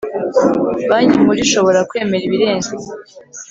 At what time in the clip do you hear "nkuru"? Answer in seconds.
1.21-1.39